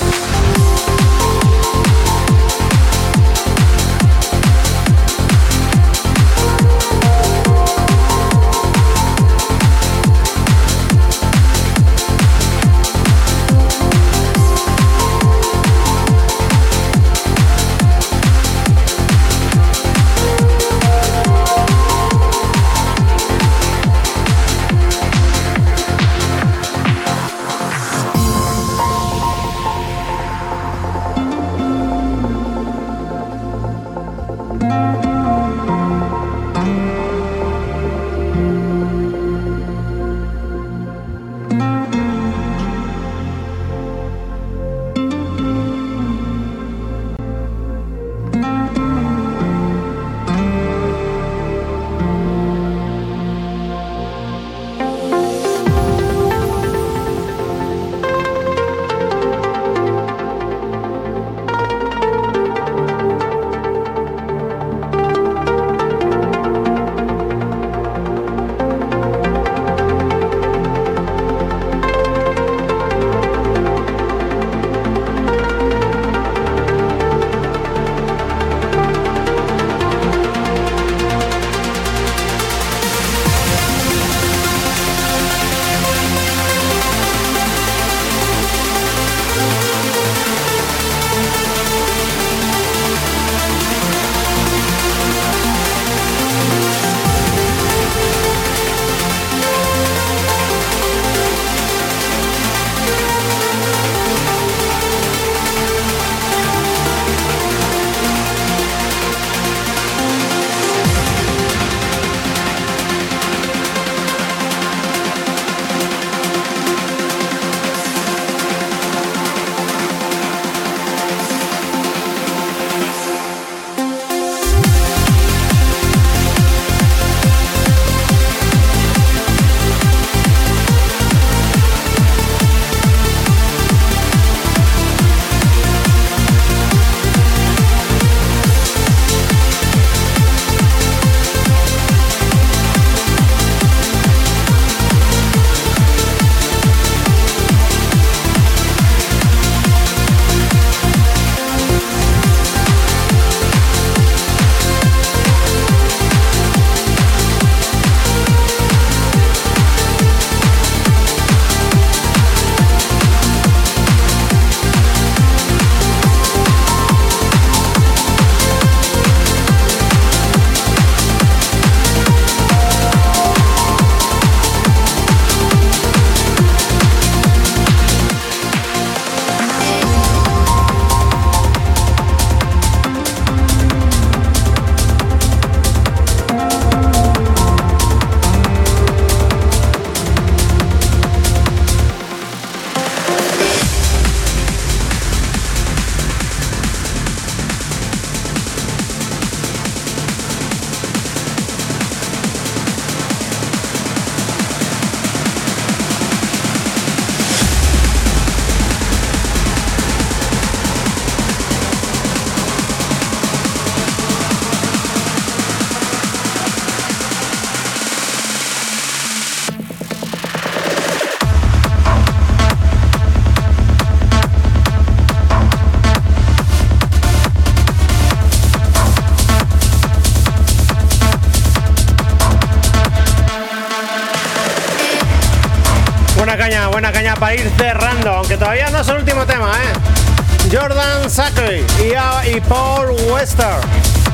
[237.34, 240.52] Ir cerrando, aunque todavía no es el último tema, ¿eh?
[240.54, 243.56] Jordan Zachary y, Paul Wester.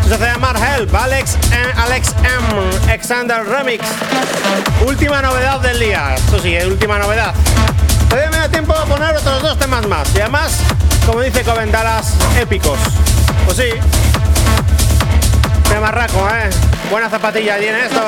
[0.07, 1.37] Se hace llamar Help, Alex,
[1.77, 3.85] Alex M, Exander Remix.
[4.87, 7.35] Última novedad del día, esto sí, es última novedad.
[8.09, 10.09] Todavía me da tiempo de poner otros dos temas más.
[10.15, 10.59] Y además,
[11.05, 11.73] como dice Coven
[12.41, 12.79] épicos.
[13.45, 13.71] Pues sí.
[15.69, 16.51] Qué marraco, ¿eh?
[16.91, 18.03] Buena zapatilla tiene esto.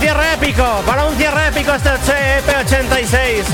[0.00, 3.44] Cierre épico, para un cierre épico este EP86.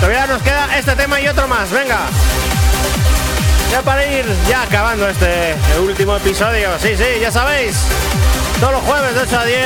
[0.00, 1.98] Todavía nos queda este tema y otro más, venga.
[3.70, 6.70] Ya para ir ya acabando este último episodio.
[6.80, 7.76] Sí, sí, ya sabéis.
[8.60, 9.58] Todos los jueves de 8 a 10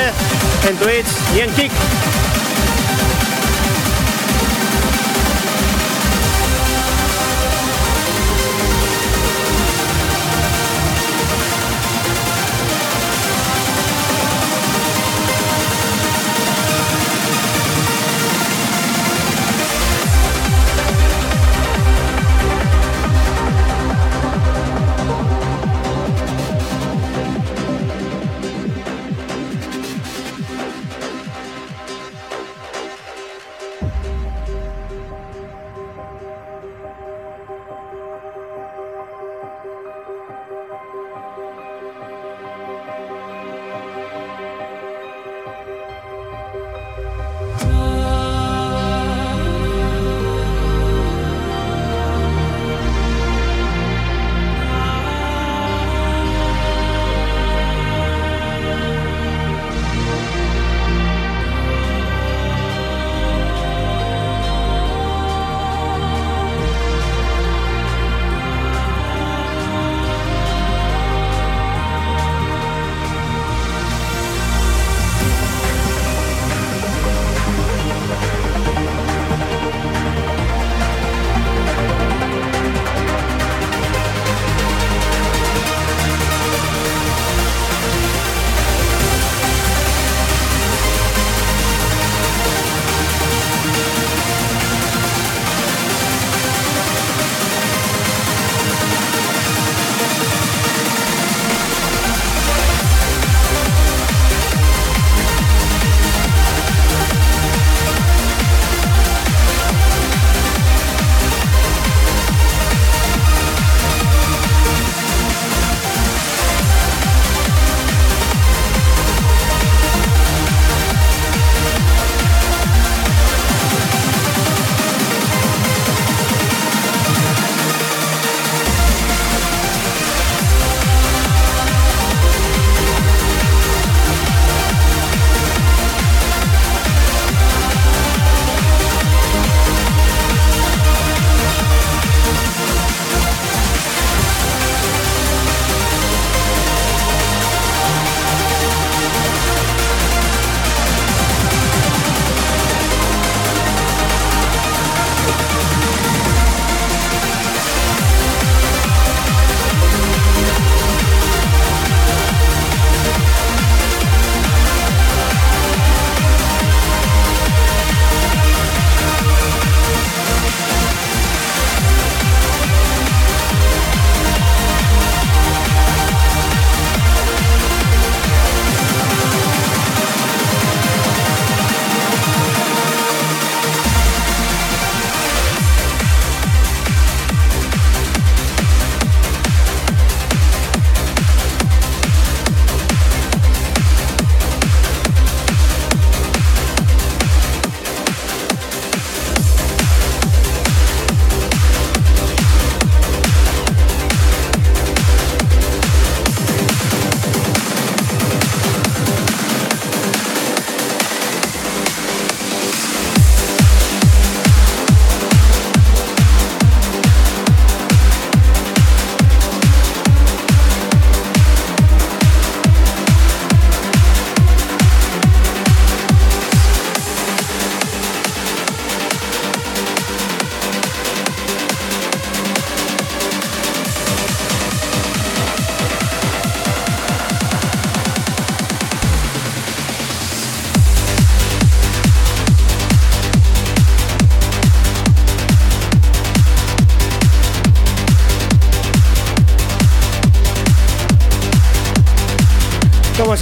[0.69, 1.71] en Twitch y en Kick.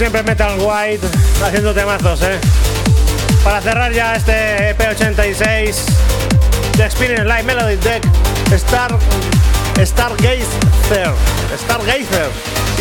[0.02, 1.06] Siempre, Metal White
[1.44, 2.36] haciendo temazos, ¿eh?
[3.44, 5.76] Para cerrar ya este EP86
[6.76, 8.02] de Experience Live Melody Deck,
[8.50, 8.98] Star,
[9.80, 11.12] Stargazer,
[11.56, 12.30] Stargazer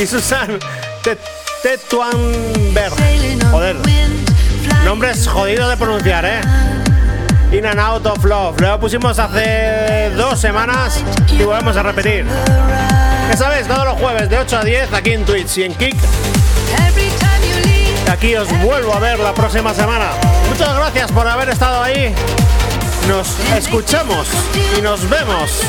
[0.01, 0.57] y Susan
[1.61, 2.93] Tetuanberg.
[3.51, 3.75] Joder,
[4.83, 6.41] nombres jodidos de pronunciar, ¿eh?
[7.51, 8.59] In and Out of Love.
[8.61, 12.25] Lo pusimos hace dos semanas y volvemos a repetir.
[13.29, 15.95] Ya sabes, todos los jueves de 8 a 10 aquí en Twitch y en Kick.
[18.11, 20.09] Aquí os vuelvo a ver la próxima semana.
[20.49, 22.13] Muchas gracias por haber estado ahí.
[23.07, 24.27] Nos escuchamos
[24.77, 25.61] y nos vemos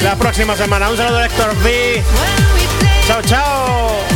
[0.00, 0.90] la próxima semana.
[0.90, 2.04] Un saludo Héctor V.
[3.08, 4.11] Chao, chao.